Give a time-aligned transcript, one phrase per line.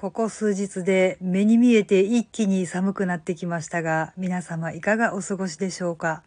[0.00, 6.22] ここ数日で目に見えて一気に寒くなってきましたが、皆様いかがお過ごしでしょうか？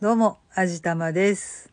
[0.00, 1.72] どうも、あじたまです。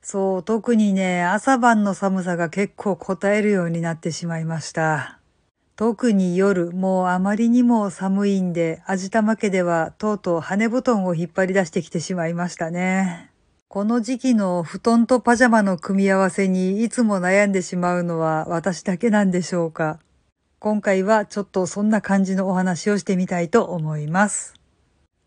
[0.00, 5.20] そう、特にね、朝晩の寒さが結構答えるようになってしまいました。
[5.76, 13.30] 特に夜、もうあまりにも寒いんで、あじたま家ではとうとう羽布団を引っ張り出してきてしまいましたね。
[13.68, 19.98] この時期の布団とパジャマの組み合わせにいつも悩んでしまうのは私だけなんでしょうか？
[20.66, 24.52] 今回はちょっとそんな感じのお話をしてみたいと思います。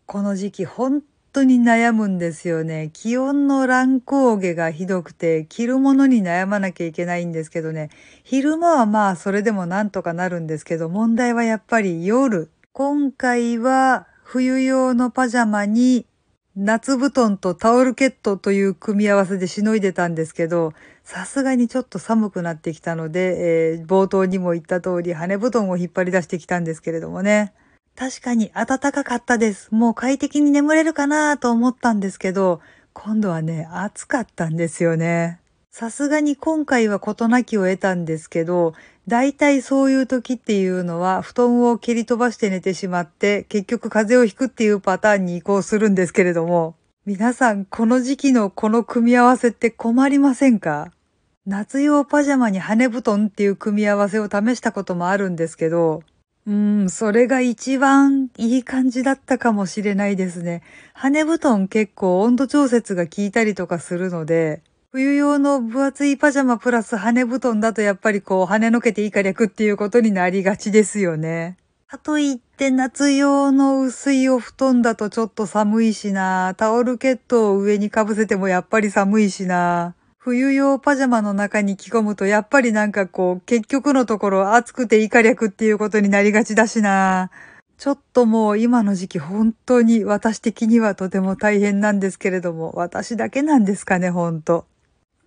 [0.04, 2.90] この時期本当に悩むんですよね。
[2.92, 7.88] 気温の乱高下がひどくて、着るものに悩まなきゃいけないんですけどね。
[8.22, 12.50] 昼間はまあそれでもなんとかなるんですけど、問題はやっぱり夜。
[12.72, 16.04] 今回は冬用のパジャマに
[16.56, 20.72] 夏布団とタオルケットという組み合わせでしのいでたんですけど、
[21.04, 27.52] さすがにちょっと寒くなってきたので、えー、冒頭にも言った通り羽布団を引っ張り出してきたんですけれどもね。
[27.94, 29.72] 確かに暖かかったです。
[29.72, 32.60] もう快適に眠れるかなと思ったんですけど、
[32.94, 35.38] 今度はね、暑かったんですよね。
[35.70, 38.74] さすがに今回は事なきを得たんですけど、
[39.10, 50.92] 大体そういう時っていうのは布団を蹴り飛ばして寝てしまって結局風邪をひくっていうパターンに移行するんですけれども、皆さんこの時期のこの組み合わせって困りませんか？
[51.44, 56.04] 夏用パジャマに羽布団っていう組み合わせを試したこともあるんですけど、
[56.46, 60.62] うーん、それが一番いい感じだったかもしれないですね。
[60.94, 64.62] 羽布団結構温度調節が効いたりとかするので、
[64.92, 71.56] 冬用の分厚いパジャマプラス羽布団だとやっぱりこう跳ねのけていいか略っていうことになりがちですよね。
[71.86, 76.56] かといって夏用の薄いお布団だとちょっと寒いしな。
[76.56, 79.94] タオルケットを上にかぶせてもやっぱり寒いしな。
[80.18, 87.30] 冬用パジャマの中に着込むとやっぱりなんかこう結局のところ暑くていいか略っていうことになりがちだしな。
[87.78, 94.66] ちょっともう今の時期本当に私的にはとても大変なんですけれども、私だけなんですかね、ほんと。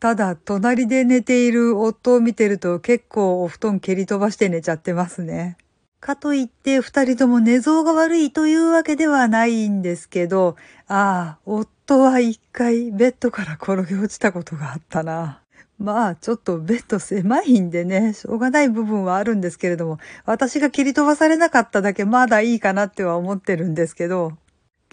[0.04, 5.56] ただ、隣で寝ている夫を見てると結構お布団蹴り飛ばして寝ちゃってますね。
[6.02, 10.58] かといって二人とも寝相が悪いというわけではないんですけど、
[10.90, 15.40] ああ、夫は一回ベッドから転げ落ちたことがあったな。
[15.80, 24.34] まあ、ちょっとベッド狭いんでね、しょうがない部分はあるんですけれども、私が蹴り飛ばされなかっただけまだいいかなっては思ってるんですけど、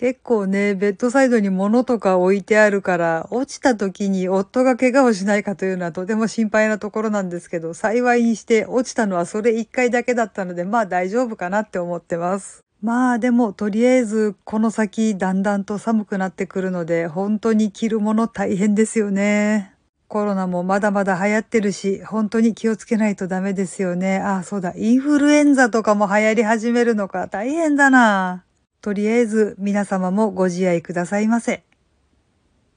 [0.01, 12.65] 結構ね、ベッドサイドに物とか置いてあるから、落ちた時に夫が怪我をしないかというのはとても心配なところなんですけど、幸いにして落ちたのはそれ一回だけだったので、まあ大丈夫かなって思ってます。
[12.81, 19.75] まあでも、とりあえず、この先、だんだんと寒くなってくるので、本当に着るもの大変ですよね。
[20.09, 24.17] コロナもまだまだ流行ってるし、本当に気をつけないとダメですよね。
[24.21, 28.45] ああ、そうだ、インフルエンザとかも流行り始めるのか、大変だな。
[28.81, 31.63] とりあえず皆様もご自愛くださいませ。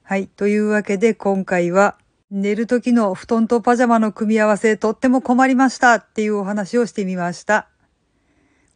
[0.02, 0.26] はい。
[0.26, 1.96] というわけで今回は
[2.30, 7.68] 寝る時の布団とパジャマの組み合わせとっても困りましたっていうお話をしてみました。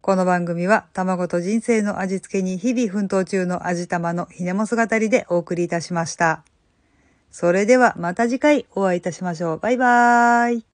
[0.01, 6.43] この番組は卵と人生の味付けに日々奮闘中の味玉のひねも姿りでお送りいたしました。
[7.29, 9.59] それではまた次回お会いいたしましょう。
[9.59, 10.65] バイバーイ。